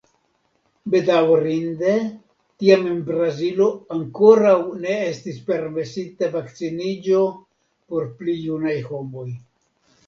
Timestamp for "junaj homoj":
8.49-9.31